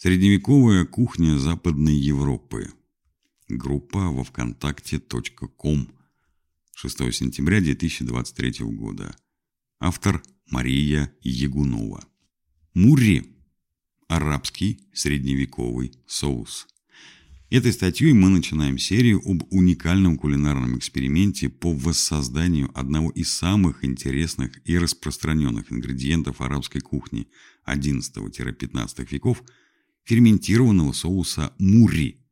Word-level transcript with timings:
Средневековая 0.00 0.84
кухня 0.84 1.36
Западной 1.38 1.96
Европы. 1.96 2.72
Группа 3.48 3.98
во 3.98 4.22
вконтакте.ком. 4.22 5.88
6 6.76 7.12
сентября 7.12 7.60
2023 7.60 8.64
года. 8.66 9.16
Автор 9.80 10.22
Мария 10.52 11.12
Ягунова. 11.22 12.04
Мурри. 12.74 13.34
Арабский 14.06 14.88
средневековый 14.92 15.90
соус. 16.06 16.68
Этой 17.50 17.72
статьей 17.72 18.12
мы 18.12 18.28
начинаем 18.28 18.78
серию 18.78 19.20
об 19.28 19.52
уникальном 19.52 20.16
кулинарном 20.16 20.78
эксперименте 20.78 21.48
по 21.48 21.72
воссозданию 21.72 22.70
одного 22.78 23.10
из 23.10 23.32
самых 23.32 23.84
интересных 23.84 24.60
и 24.64 24.78
распространенных 24.78 25.72
ингредиентов 25.72 26.40
арабской 26.40 26.82
кухни 26.82 27.26
XI-XV 27.66 29.08
веков– 29.10 29.42
ферментированного 30.08 30.92
соуса 30.92 31.52
мурри. 31.58 32.24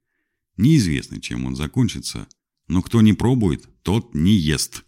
Неизвестно, 0.57 1.21
чем 1.21 1.45
он 1.45 1.55
закончится, 1.55 2.27
но 2.69 2.81
кто 2.81 3.03
не 3.03 3.13
пробует, 3.13 3.69
тот 3.83 4.15
не 4.15 4.35
ест. 4.35 4.85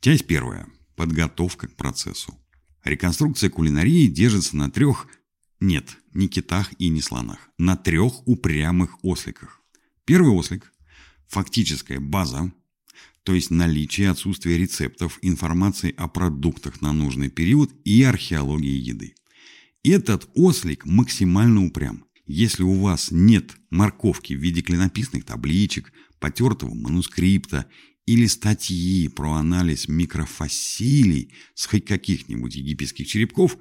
Часть 0.00 0.26
первая. 0.26 0.68
Подготовка 0.96 1.66
к 1.66 1.76
процессу. 1.76 2.38
Реконструкция 2.84 3.48
кулинарии 3.48 4.06
держится 4.06 4.54
на 4.56 4.70
трех, 4.70 5.06
нет, 5.60 5.96
не 6.12 6.28
китах 6.28 6.70
и 6.78 6.88
не 6.88 7.00
слонах, 7.00 7.38
на 7.58 7.76
трех 7.76 8.26
упрямых 8.28 9.02
осликах. 9.02 9.62
Первый 10.04 10.32
ослик– 10.32 10.72
фактическая 11.28 12.00
база, 12.00 12.52
то 13.22 13.34
есть 13.34 13.50
наличие 13.50 14.10
отсутствия 14.10 14.58
рецептов, 14.58 15.18
информации 15.22 15.94
о 15.96 16.08
продуктах 16.08 16.82
на 16.82 16.92
нужный 16.92 17.30
период 17.30 17.70
и 17.84 18.02
археологии 18.02 18.78
еды. 18.78 19.14
Этот 19.82 20.28
ослик 20.34 20.84
максимально 20.84 21.64
упрям. 21.64 22.04
Если 22.32 22.62
у 22.62 22.74
вас 22.74 23.10
нет 23.10 23.56
морковки 23.70 24.34
в 24.34 24.40
виде 24.40 24.62
клинописных 24.62 25.24
табличек, 25.24 25.92
потертого 26.20 26.72
манускрипта 26.72 27.66
или 28.06 28.26
статьи 28.26 29.08
про 29.08 29.32
анализ 29.32 29.88
микрофасилий 29.88 31.32
с 31.56 31.66
хоть 31.66 31.86
каких-нибудь 31.86 32.54
египетских 32.54 33.08
черепков, 33.08 33.58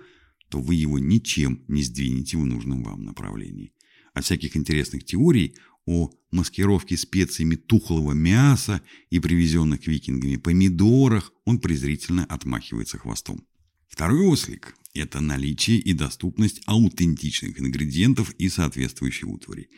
то 0.51 0.61
вы 0.61 0.75
его 0.75 0.99
ничем 0.99 1.63
не 1.67 1.81
сдвинете 1.81 2.37
в 2.37 2.45
нужном 2.45 2.83
вам 2.83 3.05
направлении. 3.05 3.73
От 4.13 4.25
всяких 4.25 4.55
интересных 4.55 5.03
теорий 5.03 5.55
о 5.87 6.11
маскировке 6.29 6.95
специями 6.95 7.55
тухлого 7.55 8.11
мяса 8.11 8.83
и 9.09 9.19
привезенных 9.19 9.87
викингами 9.87 10.35
помидорах 10.35 11.33
он 11.43 11.57
презрительно 11.57 12.23
отмахивается 12.25 12.99
хвостом. 12.99 13.48
Второй 13.89 14.21
ослик– 14.27 14.75
это 14.93 15.19
наличие 15.19 15.77
и 15.77 15.93
доступность 15.93 16.61
аутентичных 16.67 17.59
ингредиентов 17.59 18.31
и 18.37 18.47
соответствующей 18.47 19.25
утвари. 19.25 19.69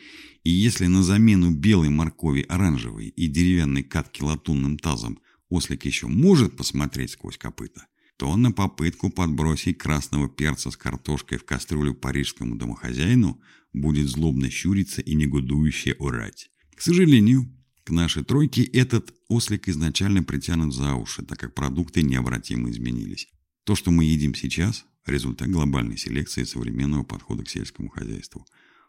И 0.44 0.50
если 0.50 0.86
на 0.86 1.02
замену 1.02 1.50
белой 1.50 1.88
моркови 1.88 2.42
оранжевой 2.42 3.08
и 3.08 3.26
деревянной 3.26 3.82
катки 3.82 4.22
латунным 4.22 4.78
тазом 4.78 5.18
ослик 5.48 5.86
еще 5.86 6.06
может 6.06 6.56
посмотреть 6.56 7.10
сквозь 7.10 7.38
копыта, 7.38 7.86
то 8.18 8.36
на 8.36 8.52
попытку 8.52 9.10
подбросить 9.10 9.78
красного 9.78 10.28
перца 10.28 10.70
с 10.70 10.76
картошкой 10.76 11.38
в 11.38 11.44
кастрюлю 11.44 11.94
парижскому 11.94 12.56
домохозяину 12.56 13.40
будет 13.72 14.08
злобно 14.08 14.50
щуриться 14.50 15.00
и 15.00 15.14
негодующе 15.14 15.96
орать. 15.98 16.50
К 16.76 16.82
сожалению, 16.82 17.50
к 17.84 17.90
нашей 17.90 18.22
тройке 18.22 18.62
этот 18.62 19.12
ослик 19.28 19.68
изначально 19.68 20.22
притянут 20.22 20.74
за 20.74 20.94
уши, 20.94 21.22
так 21.22 21.38
как 21.38 21.54
продукты 21.54 22.02
необратимо 22.02 22.70
изменились. 22.70 23.28
То, 23.64 23.76
что 23.76 23.90
мы 23.90 24.04
едим 24.04 24.34
сейчас, 24.34 24.84
результат 25.06 25.48
глобальной 25.48 25.96
селекции 25.96 26.44
современного 26.44 27.04
подхода 27.04 27.44
к 27.44 27.48
сельскому 27.48 27.88
хозяйству. 27.88 28.46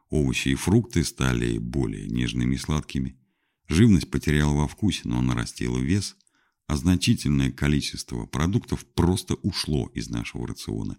Овощи 0.09 0.49
и 0.49 0.55
фрукты 0.55 1.03
стали 1.03 1.57
более 1.57 2.07
нежными 2.07 2.55
и 2.55 2.57
сладкими. 2.57 3.17
Живность 3.67 4.09
потеряла 4.09 4.53
во 4.53 4.67
вкусе, 4.67 5.01
но 5.05 5.21
нарастила 5.21 5.77
вес, 5.79 6.15
а 6.67 6.75
значительное 6.75 7.51
количество 7.51 8.25
продуктов 8.25 8.85
просто 8.85 9.35
ушло 9.35 9.89
из 9.93 10.09
нашего 10.09 10.47
рациона. 10.47 10.97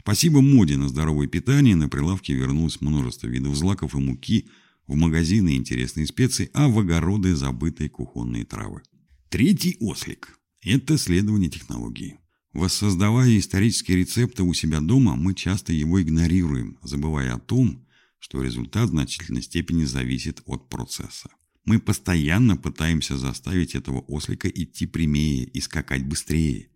Спасибо 0.00 0.40
моде 0.40 0.76
на 0.76 0.88
здоровое 0.88 1.28
питание, 1.28 1.76
на 1.76 1.88
прилавке 1.88 2.34
вернулось 2.34 2.80
множество 2.80 3.26
видов 3.26 3.54
злаков 3.54 3.94
и 3.94 3.98
муки, 3.98 4.48
в 4.88 4.96
магазины 4.96 5.54
интересные 5.54 6.06
специи, 6.06 6.50
а 6.54 6.68
в 6.68 6.78
огороды 6.78 7.36
забытые 7.36 7.88
кухонные 7.88 8.44
травы. 8.44 8.82
Третий 9.28 9.76
ослик– 9.80 10.38
это 10.60 10.98
следование 10.98 11.48
технологии. 11.48 12.18
Воссоздавая 12.52 13.38
исторические 13.38 13.98
рецепты 13.98 14.42
у 14.42 14.52
себя 14.52 14.80
дома, 14.80 15.16
мы 15.16 15.34
часто 15.34 15.72
его 15.72 16.02
игнорируем, 16.02 16.78
забывая 16.82 17.34
о 17.34 17.38
том, 17.38 17.86
что 18.18 18.42
результат 18.42 18.88
в 18.88 18.92
значительной 18.92 19.42
степени 19.42 19.84
зависит 19.84 20.42
от 20.44 20.68
процесса. 20.68 21.30
Мы 21.64 21.78
постоянно 21.78 22.56
пытаемся 22.56 23.16
заставить 23.16 23.74
этого 23.74 24.00
ослика 24.00 24.48
идти 24.48 24.86
прямее 24.86 25.44
и 25.44 25.60
скакать 25.60 26.04
быстрее. 26.04 26.68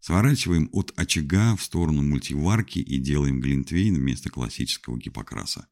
Сворачиваем 0.00 0.68
от 0.72 0.92
очага 0.96 1.54
в 1.54 1.62
сторону 1.62 2.02
мультиварки 2.02 2.80
и 2.80 2.98
делаем 2.98 3.40
глинтвейн 3.40 3.94
вместо 3.94 4.28
классического 4.28 4.98
гипокраса. 4.98 5.68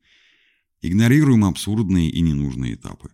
Игнорируем 0.80 1.44
абсурдные 1.44 2.08
и 2.08 2.20
ненужные 2.20 2.74
этапы. 2.74 3.10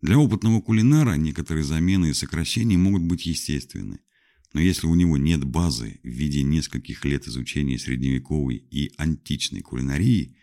Для 0.00 0.18
опытного 0.18 0.60
кулинара 0.60 1.14
некоторые 1.14 1.64
замены 1.64 2.10
и 2.10 2.14
сокращения 2.14 2.78
могут 2.78 3.02
быть 3.02 3.26
естественны– 3.26 3.98
но 4.52 4.60
если 4.60 4.86
у 4.86 4.94
него 4.94 5.16
нет 5.16 5.44
базы 5.44 5.98
в 6.02 6.08
виде 6.08 6.42
нескольких 6.42 7.04
лет 7.04 7.26
изучения 7.26 7.78
средневековой 7.78 8.56
и 8.56 8.92
античной 8.98 9.62
кулинарии, 9.62 10.36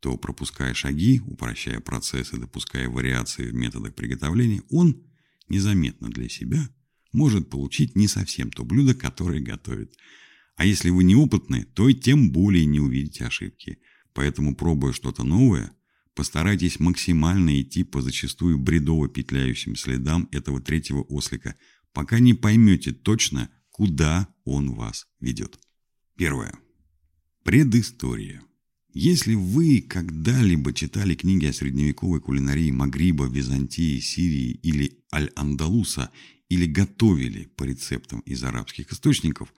то, 0.00 0.16
пропуская 0.16 0.74
шаги, 0.74 1.20
упрощая 1.26 1.80
процессы, 1.80 2.36
допуская 2.36 2.88
вариации 2.88 3.50
в 3.50 3.54
методах 3.54 3.94
приготовления, 3.94 4.62
он 4.70 5.02
незаметно 5.48 6.10
для 6.10 6.28
себя 6.28 6.68
может 7.12 7.50
получить 7.50 7.96
не 7.96 8.08
совсем 8.08 8.50
то 8.50 8.64
блюдо, 8.64 8.94
которое 8.94 9.40
готовит. 9.40 9.94
А 10.56 10.64
если 10.64 10.90
вы 10.90 11.04
неопытны, 11.04 11.64
то 11.64 11.88
и 11.88 11.94
тем 11.94 12.30
более 12.30 12.66
не 12.66 12.80
увидите 12.80 13.24
ошибки. 13.24 13.78
Поэтому, 14.12 14.54
пробуя 14.54 14.92
что-то 14.92 15.24
новое, 15.24 15.72
постарайтесь 16.14 16.78
максимально 16.78 17.60
идти 17.60 17.84
по 17.84 18.02
зачастую 18.02 18.58
бредово 18.58 19.08
петляющим 19.08 19.76
следам 19.76 20.28
этого 20.30 20.60
третьего 20.60 21.02
ослика– 21.02 21.54
пока 21.92 22.18
не 22.18 22.34
поймете 22.34 22.92
точно, 22.92 23.50
куда 23.70 24.28
он 24.44 24.72
вас 24.72 25.06
ведет. 25.20 25.58
Первое. 26.16 26.52
Предыстория. 27.44 28.42
Если 28.92 29.34
вы 29.34 29.80
когда-либо 29.80 30.72
читали 30.72 31.14
книги 31.14 31.46
о 31.46 31.52
средневековой 31.52 32.20
кулинарии 32.20 32.72
Магриба, 32.72 33.26
Византии, 33.26 34.00
Сирии 34.00 34.50
или 34.62 34.98
Аль-Андалуса 35.14 36.10
или 36.48 36.66
готовили 36.66 37.44
по 37.56 37.64
рецептам 37.64 38.20
из 38.20 38.42
арабских 38.42 38.92
источников, 38.92 39.54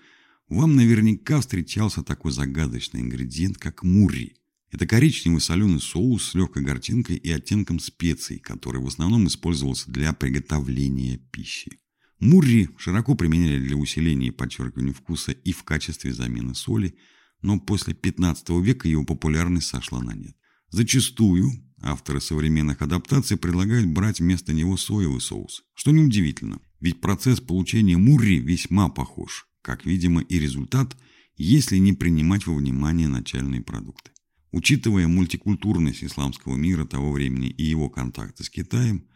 вам 0.48 0.76
наверняка 0.76 1.40
встречался 1.40 2.02
такой 2.02 2.30
загадочный 2.30 3.00
ингредиент, 3.00 3.56
как 3.56 3.82
мурри. 3.82 4.36
Это 4.70 4.86
коричневый 4.86 5.40
соленый 5.40 5.80
соус 5.80 6.30
с 6.30 6.34
легкой 6.34 6.62
горчинкой 6.62 7.16
и 7.16 7.30
оттенком 7.30 7.80
специй, 7.80 8.38
который 8.38 8.82
в 8.82 8.86
основном 8.86 9.26
использовался 9.26 9.90
для 9.90 10.12
приготовления 10.12 11.18
пищи. 11.30 11.81
Мурри 12.22 12.68
широко 12.78 13.16
применяли 13.16 13.58
для 13.58 13.76
усиления 13.76 14.28
и 14.28 14.30
подчеркивания 14.30 14.92
вкуса 14.92 15.32
и 15.32 15.50
в 15.50 15.64
качестве 15.64 16.14
замены 16.14 16.54
соли, 16.54 16.94
но 17.42 17.58
после 17.58 17.94
15 17.94 18.48
века 18.62 18.86
его 18.86 19.04
популярность 19.04 19.66
сошла 19.66 20.00
на 20.00 20.14
нет. 20.14 20.36
Зачастую 20.70 21.50
авторы 21.80 22.20
современных 22.20 22.80
адаптаций 22.80 23.36
предлагают 23.36 23.88
брать 23.88 24.20
вместо 24.20 24.52
него 24.52 24.76
соевый 24.76 25.20
соус, 25.20 25.64
что 25.74 25.90
неудивительно, 25.90 26.60
ведь 26.78 27.00
процесс 27.00 27.40
получения 27.40 27.96
мурри 27.96 28.38
весьма 28.38 28.88
похож, 28.88 29.48
как, 29.60 29.84
видимо, 29.84 30.20
и 30.20 30.38
результат, 30.38 30.96
если 31.36 31.78
не 31.78 31.92
принимать 31.92 32.46
во 32.46 32.54
внимание 32.54 33.08
начальные 33.08 33.62
продукты. 33.62 34.12
Учитывая 34.52 35.08
мультикультурность 35.08 36.04
исламского 36.04 36.54
мира 36.54 36.84
того 36.84 37.10
времени 37.10 37.48
и 37.48 37.64
его 37.64 37.90
контакты 37.90 38.44
с 38.44 38.48
Китаем, 38.48 39.08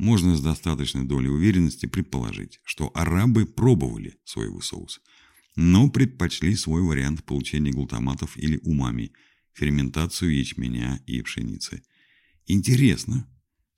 можно 0.00 0.34
с 0.34 0.40
достаточной 0.40 1.04
долей 1.04 1.28
уверенности 1.28 1.84
предположить, 1.84 2.58
что 2.64 2.90
арабы 2.94 3.44
пробовали 3.44 4.16
соевый 4.24 4.62
соус, 4.62 5.00
но 5.56 5.90
предпочли 5.90 6.56
свой 6.56 6.82
вариант 6.82 7.22
получения 7.24 7.70
глутаматов 7.70 8.36
или 8.38 8.58
умами, 8.62 9.12
ферментацию 9.52 10.34
ячменя 10.34 11.02
и 11.06 11.20
пшеницы. 11.20 11.82
Интересно, 12.46 13.28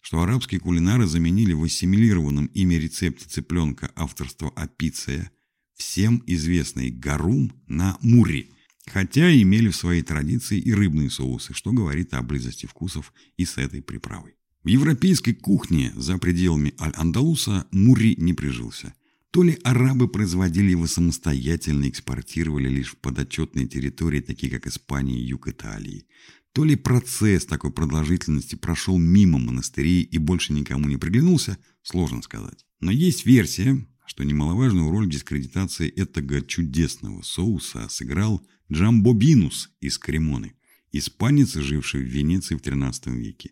что 0.01 0.23
арабские 0.23 0.61
кулинары 0.61 1.07
заменили 1.07 1.55
в 1.55 1.65
ассимилированном 1.65 2.47
ими 2.47 2.77
рецепте 2.77 3.29
цыпленка 3.29 3.91
авторства 3.97 4.51
Апиция 4.51 5.33
всем 5.75 6.23
известный 6.29 6.91
гарум 6.91 7.53
на 7.67 7.99
мури, 8.01 8.53
хотя 8.87 9.35
имели 9.35 9.71
в 9.71 9.77
своей 9.77 10.03
традиции 10.03 10.61
и 10.61 10.73
рыбные 10.73 11.11
соусы, 11.11 11.53
что 11.53 11.73
говорит 11.73 12.15
о 12.15 12.23
близости 12.23 12.67
вкусов 12.67 13.13
и 13.37 13.45
с 13.45 13.59
этой 13.59 13.83
приправой. 13.83 14.37
В 14.65 14.69
европейской 14.69 15.33
кухне 15.33 15.93
за 15.97 16.19
пределами 16.19 16.73
Аль-Андалуса 16.79 17.67
Мури 17.73 18.15
не 18.17 18.33
прижился. 18.33 18.95
То 19.33 19.43
ли 19.43 19.59
арабы 19.65 20.07
производили 20.07 20.71
его 20.71 20.87
самостоятельно 20.87 21.87
и 21.87 21.89
экспортировали 21.89 22.69
лишь 22.69 22.93
в 22.93 22.97
подотчетные 22.99 23.67
территории, 23.67 24.21
такие 24.21 24.53
как 24.53 24.69
Испания 24.69 25.19
и 25.19 25.27
юг 25.27 25.49
Италии, 25.49 26.07
То 26.53 26.65
ли 26.65 26.77
процесс 26.77 27.45
такой 27.45 27.73
продолжительности 27.73 28.55
прошел 28.55 28.99
мимо 28.99 29.41
монастырей 29.41 30.03
и 30.03 30.19
больше 30.19 30.53
никому 30.53 30.87
не 30.87 30.97
приглянулся, 30.97 31.59
сложно 31.83 32.23
сказать. 32.23 32.65
Но 32.79 32.93
есть 32.93 33.27
версия, 33.27 33.85
что 34.07 34.23
немаловажную 34.23 34.91
роль 34.91 35.07
в 35.07 35.11
дискредитации 35.11 35.89
этого 35.89 36.41
чудесного 36.43 37.23
соуса 37.23 37.89
сыграл 37.89 38.47
Джамбо 38.71 39.13
Бинус 39.13 39.71
из 39.81 39.99
Кремоны, 39.99 40.55
испанец, 40.93 41.55
живший 41.55 42.03
в 42.03 42.07
Венеции 42.07 42.55
в 42.55 42.61
XIII 42.61 43.17
веке. 43.17 43.51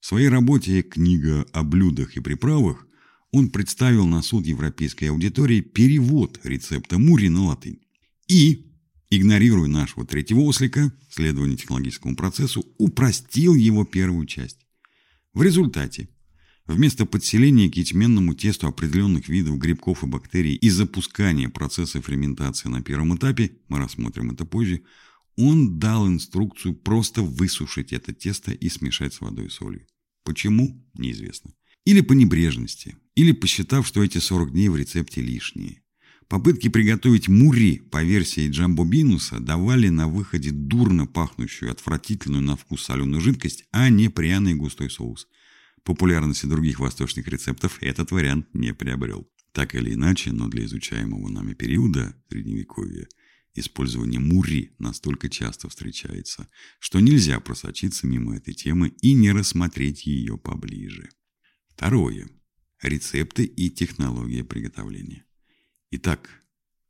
В 0.00 0.06
своей 0.06 0.28
работе 0.28 0.82
«Книга 0.82 1.44
о 1.52 1.64
блюдах 1.64 2.16
и 2.16 2.20
приправах» 2.20 2.86
он 3.32 3.50
представил 3.50 4.06
на 4.06 4.22
суд 4.22 4.46
европейской 4.46 5.06
аудитории 5.06 5.60
перевод 5.60 6.40
рецепта 6.44 6.98
мури 6.98 7.28
на 7.28 7.46
латынь. 7.46 7.80
И, 8.28 8.72
игнорируя 9.10 9.68
нашего 9.68 10.06
третьего 10.06 10.40
ослика, 10.40 10.92
следование 11.10 11.56
технологическому 11.56 12.16
процессу, 12.16 12.64
упростил 12.78 13.54
его 13.54 13.84
первую 13.84 14.26
часть. 14.26 14.58
В 15.34 15.42
результате, 15.42 16.08
вместо 16.66 17.04
подселения 17.04 17.68
к 17.68 17.76
ячменному 17.76 18.34
тесту 18.34 18.68
определенных 18.68 19.28
видов 19.28 19.58
грибков 19.58 20.04
и 20.04 20.06
бактерий 20.06 20.54
и 20.54 20.70
запускания 20.70 21.48
процесса 21.48 22.00
ферментации 22.00 22.68
на 22.68 22.82
первом 22.82 23.16
этапе, 23.16 23.52
мы 23.68 23.78
рассмотрим 23.78 24.30
это 24.30 24.44
позже, 24.44 24.82
он 25.38 25.78
дал 25.78 26.08
инструкцию 26.08 26.74
просто 26.74 27.22
высушить 27.22 27.92
это 27.92 28.12
тесто 28.12 28.50
и 28.50 28.68
смешать 28.68 29.14
с 29.14 29.20
водой 29.20 29.46
и 29.46 29.50
солью. 29.50 29.86
Почему? 30.24 30.84
Неизвестно. 30.94 31.52
Или 31.84 32.00
по 32.00 32.12
небрежности, 32.12 32.96
или 33.14 33.30
посчитав, 33.30 33.86
что 33.86 34.02
эти 34.02 34.18
40 34.18 34.50
дней 34.50 34.68
в 34.68 34.74
рецепте 34.74 35.20
лишние. 35.22 35.82
Попытки 36.26 36.68
приготовить 36.68 37.28
мури 37.28 37.78
по 37.78 38.02
версии 38.02 38.50
Джамбо 38.50 38.84
Бинуса 38.84 39.38
давали 39.38 39.88
на 39.90 40.08
выходе 40.08 40.50
дурно 40.50 41.06
пахнущую, 41.06 41.70
отвратительную 41.70 42.42
на 42.42 42.56
вкус 42.56 42.82
соленую 42.82 43.20
жидкость, 43.20 43.64
а 43.70 43.88
не 43.90 44.10
пряный 44.10 44.54
густой 44.54 44.90
соус. 44.90 45.28
Популярности 45.84 46.46
других 46.46 46.80
восточных 46.80 47.28
рецептов 47.28 47.78
этот 47.80 48.10
вариант 48.10 48.48
не 48.54 48.74
приобрел. 48.74 49.30
Так 49.52 49.76
или 49.76 49.94
иначе, 49.94 50.32
но 50.32 50.48
для 50.48 50.64
изучаемого 50.64 51.28
нами 51.28 51.54
периода 51.54 52.14
Средневековья 52.28 53.06
использование 53.58 54.20
мури 54.20 54.74
настолько 54.78 55.28
часто 55.28 55.68
встречается, 55.68 56.48
что 56.78 57.00
нельзя 57.00 57.40
просочиться 57.40 58.06
мимо 58.06 58.36
этой 58.36 58.54
темы 58.54 58.94
и 59.00 59.14
не 59.14 59.32
рассмотреть 59.32 60.06
ее 60.06 60.38
поближе. 60.38 61.08
Второе. 61.68 62.28
Рецепты 62.82 63.44
и 63.44 63.70
технология 63.70 64.44
приготовления. 64.44 65.24
Итак, 65.90 66.30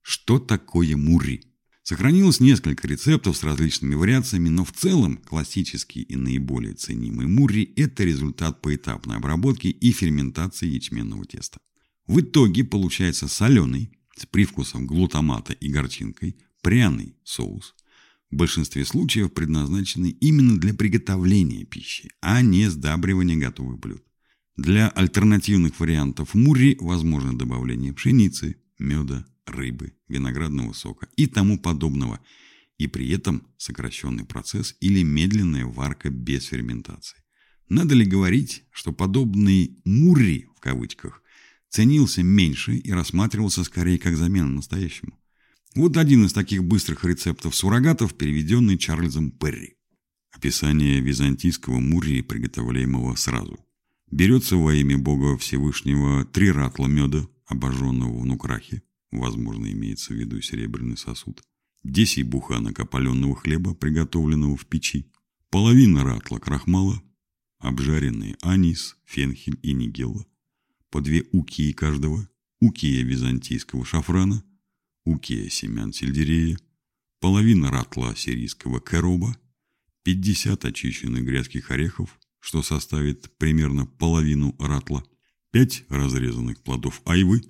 что 0.03 0.39
такое 0.39 0.97
мури? 0.97 1.45
Сохранилось 1.83 2.41
несколько 2.41 2.87
рецептов 2.87 3.37
с 3.37 3.43
различными 3.43 3.95
вариациями, 3.95 4.51
но 4.51 4.65
в 4.65 4.73
целом 4.73 5.17
классический 5.17 6.03
и 6.03 6.17
наиболее 6.17 6.75
ценимый 6.75 7.27
мури– 7.27 7.73
это 7.77 8.05
результат 8.05 8.61
поэтапной 8.61 9.17
обработки 9.17 9.69
и 9.69 9.93
ферментации 9.93 10.67
ячменного 10.67 11.25
теста. 11.25 11.59
В 12.07 12.21
итоге 12.21 12.65
получается 12.65 13.29
соленый, 13.29 13.91
с 14.17 14.27
привкусом 14.27 14.87
глутамата 14.87 15.53
и 15.53 15.71
горчинкой, 15.71 16.37
пряный 16.63 17.17
соус, 17.25 17.75
в 18.31 18.37
большинстве 18.37 18.85
случаев 18.85 19.33
предназначенный 19.33 20.11
именно 20.11 20.59
для 20.59 20.75
приготовления 20.75 21.65
пищи, 21.65 22.11
а 22.21 22.43
не 22.43 22.69
сдабривания 22.71 23.37
готовых 23.37 23.79
блюд. 23.79 24.03
Для 24.57 24.89
альтернативных 24.89 25.79
вариантов 25.79 26.35
мурри 26.35 26.77
возможно 26.81 27.37
добавление 27.39 27.93
пшеницы, 27.93 28.57
меда, 28.79 29.25
рыбы, 29.47 29.95
виноградного 30.09 30.73
сока 30.73 31.09
и 31.17 31.27
тому 31.27 31.59
подобного, 31.59 32.21
и 32.77 32.87
при 32.87 33.09
этом 33.11 33.47
сокращенный 33.57 34.25
процесс 34.25 34.77
или 34.81 35.03
медленная 35.03 35.65
варка 35.65 36.11
без 36.11 36.47
ферментации. 36.47 37.19
Надо 37.69 37.95
ли 37.95 38.05
говорить, 38.05 38.65
что 38.71 38.93
подобный 38.93 39.79
«мурри» 39.85 40.49
в 40.57 40.61
кавычках 40.61 41.23
ценился 41.69 42.23
меньше 42.23 42.77
и 42.77 42.91
рассматривался 42.91 43.63
скорее 43.63 43.99
как 43.99 44.17
замена 44.17 44.49
настоящему? 44.49 45.19
Вот 45.75 45.97
один 45.97 46.25
из 46.25 46.33
таких 46.33 46.65
быстрых 46.65 47.05
рецептов 47.05 47.55
суррогатов, 47.55 48.15
переведенный 48.15 48.79
Чарльзом 48.79 49.31
Перри. 49.31 49.77
Описание 50.33 51.01
византийского 51.01 51.79
мурри, 51.79 52.23
приготовляемого 52.23 53.15
сразу. 53.17 53.59
Берется 54.11 54.57
во 54.57 54.75
имя 54.75 54.97
Бога 54.99 55.37
Всевышнего 55.37 56.25
три 56.25 56.51
ратла 56.51 56.87
меда, 56.87 57.29
обожженного 57.47 58.19
в 58.19 58.25
нукрахе, 58.25 58.83
возможно, 59.11 59.71
имеется 59.71 60.13
в 60.13 60.17
виду 60.17 60.41
серебряный 60.41 60.97
сосуд, 60.97 61.43
10 61.85 62.25
буханок 62.25 62.81
опаленного 62.81 63.37
хлеба, 63.37 63.75
приготовленного 63.75 64.57
в 64.57 64.67
печи, 64.67 65.11
половина 65.51 66.05
ратла 66.05 66.39
крахмала, 66.39 67.03
обжаренный 67.59 68.37
анис, 68.43 68.97
фенхель 69.05 69.59
и 69.63 69.73
нигелла, 69.73 70.27
по 70.91 71.01
две 71.01 71.25
укии 71.33 71.73
каждого, 71.73 72.29
укия 72.61 73.05
византийского 73.05 73.85
шафрана, 73.85 74.43
укия 75.09 75.49
семян 75.49 75.93
сельдерея, 75.93 76.59
половина 77.21 77.71
ратла 77.71 78.15
сирийского 78.15 78.79
короба, 78.79 79.37
50 80.05 80.65
очищенных 80.65 81.25
грецких 81.25 81.71
орехов, 81.71 82.19
что 82.41 82.63
составит 82.63 83.37
примерно 83.39 83.87
половину 83.87 84.55
ратла, 84.59 85.03
5 85.53 85.87
разрезанных 85.89 86.63
плодов 86.63 87.01
айвы, 87.05 87.43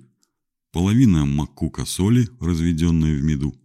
половина 0.71 1.25
макука 1.25 1.85
соли, 1.85 2.29
разведенная 2.39 3.17
в 3.17 3.21
меду, 3.21 3.55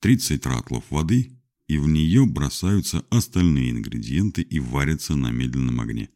30 0.00 0.44
ратлов 0.46 0.84
воды, 0.90 1.32
и 1.68 1.78
в 1.78 1.86
нее 1.86 2.26
бросаются 2.26 3.04
остальные 3.10 3.70
ингредиенты 3.70 4.42
и 4.42 4.58
варятся 4.58 5.14
на 5.16 5.30
медленном 5.30 5.80
огне, 5.80 6.10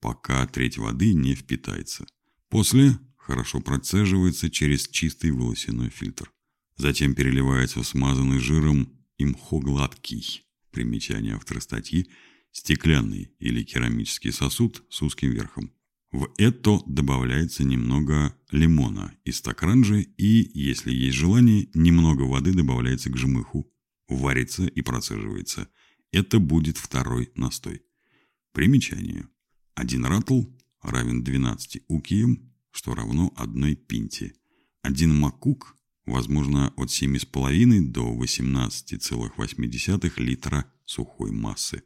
пока 0.00 0.46
треть 0.46 0.78
воды 0.78 1.14
не 1.14 1.34
впитается. 1.34 2.06
После 2.48 2.98
хорошо 3.16 3.60
процеживается 3.60 4.50
через 4.50 4.88
чистый 4.88 5.30
волосяной 5.30 5.90
фильтр. 5.90 6.32
Затем 6.76 7.14
переливается 7.14 7.82
в 7.82 7.86
смазанный 7.86 8.38
жиром 8.38 8.92
имхогладкий, 9.18 10.44
примечание 10.70 11.34
автора 11.34 11.60
статьи, 11.60 12.08
стеклянный 12.52 13.32
или 13.38 13.62
керамический 13.62 14.32
сосуд 14.32 14.84
с 14.90 15.02
узким 15.02 15.30
верхом. 15.30 15.72
В 16.12 16.28
это 16.38 16.80
добавляется 16.86 17.64
немного 17.64 18.34
лимона 18.50 19.14
из 19.24 19.38
стакранжи 19.38 20.02
и, 20.02 20.50
если 20.54 20.92
есть 20.92 21.16
желание, 21.16 21.68
немного 21.74 22.22
воды 22.22 22.52
добавляется 22.52 23.10
к 23.10 23.16
жмыху, 23.16 23.70
варится 24.08 24.66
и 24.66 24.82
процеживается. 24.82 25.68
Это 26.12 26.38
будет 26.38 26.78
второй 26.78 27.30
настой. 27.34 27.82
Примечание. 28.52 29.28
Один 29.74 30.04
ратл 30.04 30.44
равен 30.82 31.24
12 31.24 31.82
укиям, 31.88 32.52
что 32.70 32.94
равно 32.94 33.32
одной 33.36 33.74
пинте. 33.74 34.34
Один 34.82 35.14
макук 35.18 35.76
возможно 36.06 36.72
от 36.76 36.88
7,5 36.88 37.90
до 37.90 38.14
18,8 38.14 40.12
литра 40.18 40.64
сухой 40.84 41.32
массы. 41.32 41.82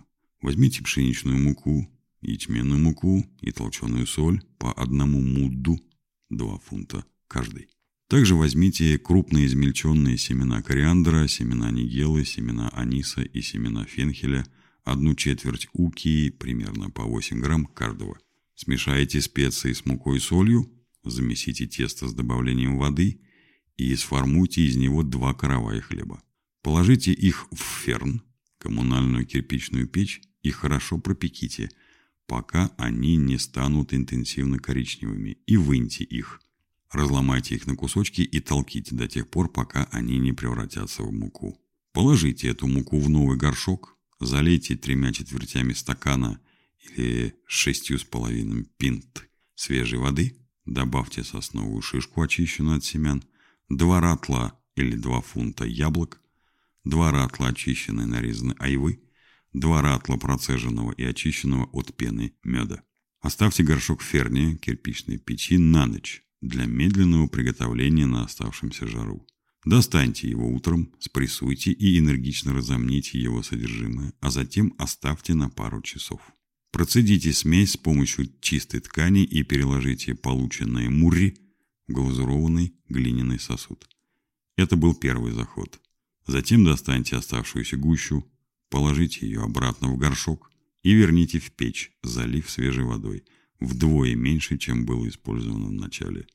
Возьмите 0.41 0.81
пшеничную 0.81 1.37
муку, 1.37 1.87
ячменную 2.21 2.79
муку 2.79 3.25
и 3.41 3.51
толченую 3.51 4.07
соль 4.07 4.41
по 4.57 4.71
одному 4.71 5.21
мудду, 5.21 5.79
2 6.29 6.59
фунта 6.59 7.05
каждый. 7.27 7.67
Также 8.07 8.35
возьмите 8.35 8.97
крупные 8.97 9.45
измельченные 9.45 10.17
семена 10.17 10.61
кориандра, 10.61 11.27
семена 11.27 11.69
нигелы, 11.69 12.25
семена 12.25 12.69
аниса 12.69 13.21
и 13.21 13.41
семена 13.41 13.85
фенхеля, 13.85 14.45
одну 14.83 15.13
четверть 15.15 15.67
укии, 15.73 16.29
примерно 16.29 16.89
по 16.89 17.03
8 17.03 17.39
грамм 17.39 17.65
каждого. 17.65 18.17
Смешайте 18.55 19.21
специи 19.21 19.73
с 19.73 19.85
мукой 19.85 20.17
и 20.17 20.19
солью, 20.19 20.71
замесите 21.03 21.67
тесто 21.67 22.07
с 22.07 22.13
добавлением 22.13 22.77
воды 22.77 23.21
и 23.83 23.95
сформуйте 23.95 24.61
из 24.61 24.75
него 24.75 25.03
два 25.03 25.33
каравая 25.33 25.81
хлеба. 25.81 26.21
Положите 26.61 27.11
их 27.11 27.47
в 27.51 27.59
ферн, 27.59 28.21
коммунальную 28.57 29.25
кирпичную 29.25 29.87
печь, 29.87 30.21
и 30.41 30.51
хорошо 30.51 30.97
пропеките, 30.97 31.69
пока 32.27 32.71
они 32.77 33.15
не 33.17 33.37
станут 33.37 33.93
интенсивно 33.93 34.59
коричневыми, 34.59 35.37
и 35.45 35.57
выньте 35.57 36.03
их. 36.03 36.41
Разломайте 36.91 37.55
их 37.55 37.67
на 37.67 37.75
кусочки 37.75 38.21
и 38.21 38.39
толките 38.39 38.95
до 38.95 39.07
тех 39.07 39.29
пор, 39.29 39.51
пока 39.51 39.85
они 39.91 40.17
не 40.17 40.33
превратятся 40.33 41.03
в 41.03 41.11
муку. 41.11 41.59
Положите 41.91 42.47
эту 42.47 42.67
муку 42.67 42.99
в 42.99 43.09
новый 43.09 43.37
горшок, 43.37 43.97
залейте 44.19 44.75
тремя 44.75 45.11
четвертями 45.11 45.73
стакана 45.73 46.39
или 46.79 47.35
шестью 47.45 47.99
с 47.99 48.03
половиной 48.03 48.65
пинт 48.77 49.27
свежей 49.55 49.99
воды, 49.99 50.37
добавьте 50.65 51.23
сосновую 51.23 51.81
шишку, 51.81 52.21
очищенную 52.21 52.77
от 52.77 52.83
семян, 52.83 53.23
два 53.69 54.01
ратла 54.01 54.59
или 54.75 54.95
два 54.95 55.21
фунта 55.21 55.65
яблок, 55.65 56.21
два 56.83 57.11
ратла 57.11 57.49
очищенной 57.49 58.05
нарезанной 58.05 58.55
айвы, 58.59 59.01
два 59.53 59.81
ратла 59.81 60.17
процеженного 60.17 60.91
и 60.91 61.03
очищенного 61.03 61.65
от 61.71 61.95
пены 61.95 62.33
меда. 62.43 62.83
Оставьте 63.21 63.63
горшок 63.63 64.01
ферни 64.01 64.55
кирпичной 64.55 65.17
печи 65.17 65.57
на 65.57 65.85
ночь 65.85 66.23
для 66.41 66.65
медленного 66.65 67.27
приготовления 67.27 68.05
на 68.05 68.23
оставшемся 68.23 68.87
жару. 68.87 69.27
Достаньте 69.65 70.29
его 70.29 70.47
утром, 70.49 70.93
спрессуйте 70.99 71.71
и 71.71 71.99
энергично 71.99 72.53
разомните 72.53 73.19
его 73.19 73.43
содержимое, 73.43 74.13
а 74.21 74.31
затем 74.31 74.73
оставьте 74.77 75.33
на 75.33 75.49
пару 75.49 75.81
часов. 75.81 76.21
Процедите 76.71 77.33
смесь 77.33 77.71
с 77.71 77.77
помощью 77.77 78.31
чистой 78.39 78.79
ткани 78.79 79.23
и 79.23 79.43
переложите 79.43 80.15
полученное 80.15 80.89
мурри 80.89 81.48
глазурованный 81.89 82.73
глиняный 82.87 83.39
сосуд. 83.39 83.87
Это 84.55 84.75
был 84.75 84.93
первый 84.93 85.31
заход. 85.31 85.79
Затем 86.27 86.63
достаньте 86.63 87.15
оставшуюся 87.15 87.77
гущу, 87.77 88.29
положите 88.69 89.25
ее 89.25 89.41
обратно 89.41 89.89
в 89.89 89.97
горшок 89.97 90.51
и 90.83 90.93
верните 90.93 91.39
в 91.39 91.51
печь, 91.51 91.91
залив 92.03 92.49
свежей 92.49 92.83
водой, 92.83 93.23
вдвое 93.59 94.15
меньше, 94.15 94.57
чем 94.57 94.85
было 94.85 95.07
использовано 95.07 95.67
в 95.67 95.73
начале. 95.73 96.27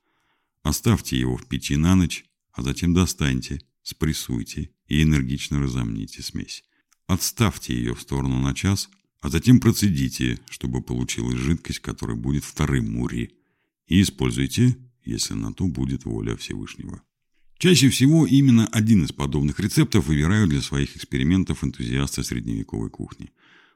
Оставьте 0.62 1.18
его 1.18 1.36
в 1.36 1.46
печи 1.46 1.76
на 1.76 1.94
ночь, 1.94 2.24
а 2.52 2.62
затем 2.62 2.94
достаньте, 2.94 3.60
спрессуйте 3.82 4.70
и 4.88 5.02
энергично 5.02 5.60
разомните 5.60 6.22
смесь. 6.22 6.64
Отставьте 7.06 7.74
ее 7.74 7.94
в 7.94 8.00
сторону 8.00 8.40
на 8.40 8.54
час, 8.54 8.88
а 9.20 9.28
затем 9.28 9.60
процедите, 9.60 10.38
чтобы 10.48 10.82
получилась 10.82 11.38
жидкость, 11.38 11.80
которая 11.80 12.16
будет 12.16 12.44
вторым 12.44 12.92
мури, 12.92 13.34
и 13.86 14.00
используйте, 14.00 14.76
если 15.06 15.34
на 15.34 15.52
то 15.52 15.66
будет 15.66 16.04
воля 16.04 16.36
Всевышнего. 16.36 17.02
Чаще 17.58 17.88
всего 17.88 18.26
именно 18.26 18.66
один 18.66 19.04
из 19.04 19.12
подобных 19.12 19.60
рецептов 19.60 20.06
выбирают 20.06 20.50
для 20.50 20.60
своих 20.60 20.96
экспериментов 20.96 21.64
энтузиасты 21.64 22.22
средневековой 22.22 22.90
кухни. 22.90 23.30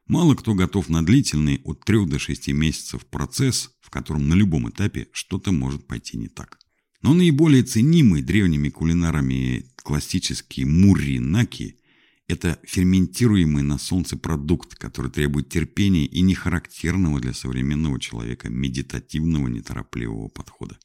Мало 0.06 0.34
кто 0.34 0.54
готов 0.54 0.88
на 0.88 1.04
длительный 1.04 1.60
от 1.64 1.84
3 1.84 2.06
до 2.06 2.18
6 2.18 2.48
месяцев 2.48 3.06
процесс, 3.06 3.70
в 3.80 3.90
котором 3.90 4.28
на 4.28 4.34
любом 4.34 4.68
этапе 4.68 5.08
что-то 5.12 5.52
может 5.52 5.86
пойти 5.86 6.16
не 6.18 6.28
так. 6.28 6.58
Но 7.02 7.14
наиболее 7.14 7.62
ценимый 7.62 8.22
древними 8.22 8.68
кулинарами 8.68 9.66
классический 9.76 10.64
мурри-наки– 10.64 11.76
это 12.28 12.60
ферментируемый 12.62 13.62
на 13.62 13.78
солнце 13.78 14.18
продукт, 14.18 14.74
который 14.74 15.10
требует 15.10 15.48
терпения 15.48 16.04
и 16.04 16.20
нехарактерного 16.20 17.20
для 17.20 17.32
современного 17.32 17.98
человека 17.98 18.50
медитативного 18.50 19.48
неторопливого 19.48 20.28
подхода. 20.28 20.78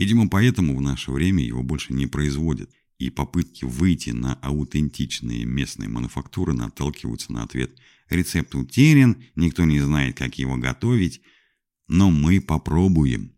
Видимо, 0.00 0.30
поэтому 0.30 0.74
в 0.74 0.80
наше 0.80 1.12
время 1.12 1.44
его 1.44 1.62
больше 1.62 1.92
не 1.92 2.06
производят, 2.06 2.70
и 2.98 3.10
попытки 3.10 3.66
выйти 3.66 4.08
на 4.10 4.32
аутентичные 4.36 5.44
местные 5.44 5.90
мануфактуры 5.90 6.54
наталкиваются 6.54 7.34
на 7.34 7.42
ответ 7.42 7.76
«рецепт 8.08 8.54
утерян, 8.54 9.22
никто 9.36 9.66
не 9.66 9.78
знает, 9.78 10.16
как 10.16 10.38
его 10.38 10.56
готовить, 10.56 11.20
но 11.86 12.10
мы 12.10 12.40
попробуем». 12.40 13.32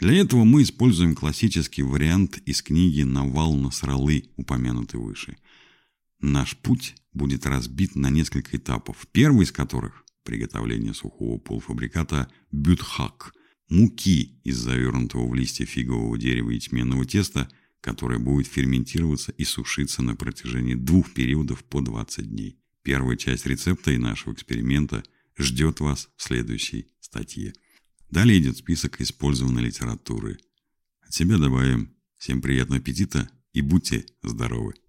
Для 0.00 0.14
этого 0.14 0.42
мы 0.42 0.62
используем 0.64 1.14
классический 1.14 1.84
вариант 1.84 2.38
из 2.46 2.62
книги 2.62 3.02
«Навал 3.02 3.54
Насралы», 3.54 4.24
упомянутый 4.34 4.98
выше. 4.98 5.36
Наш 6.18 6.56
путь 6.56 6.96
будет 7.12 7.46
разбит 7.46 7.94
на 7.94 8.10
несколько 8.10 8.56
этапов, 8.56 9.06
первый 9.12 9.44
из 9.44 9.52
которых– 9.52 10.04
приготовление 10.24 10.94
сухого 10.94 11.38
полуфабриката 11.38 12.28
«бютхак»– 12.50 13.34
муки 13.68 14.40
из 14.44 14.58
завернутого 14.58 15.28
в 15.28 15.34
листья 15.34 15.64
фигового 15.64 16.18
дерева 16.18 16.50
и 16.50 16.56
ячменного 16.56 17.04
теста, 17.04 17.48
которое 17.80 18.18
будет 18.18 18.46
ферментироваться 18.46 19.32
и 19.32 19.44
сушиться 19.44 20.02
на 20.02 20.14
протяжении 20.14 20.74
двух 20.74 21.12
периодов 21.12 21.64
по 21.64 21.80
20 21.80 22.28
дней. 22.28 22.58
Первая 22.82 23.16
часть 23.16 23.46
рецепта 23.46 23.92
и 23.92 23.98
нашего 23.98 24.32
эксперимента 24.32 25.02
ждет 25.38 25.80
вас 25.80 26.08
в 26.16 26.22
следующей 26.22 26.88
статье. 27.00 27.52
Далее 28.10 28.38
идет 28.38 28.56
список 28.58 29.00
использованной 29.00 29.62
литературы. 29.62 30.38
От 31.00 31.14
себя 31.14 31.38
добавим. 31.38 31.94
Всем 32.18 32.40
приятного 32.40 32.80
аппетита 32.80 33.30
и 33.52 33.62
будьте 33.62 34.06
здоровы! 34.22 34.81